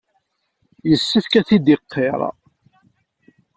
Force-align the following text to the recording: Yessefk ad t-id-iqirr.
Yessefk 0.89 1.33
ad 1.39 1.45
t-id-iqirr. 1.47 2.21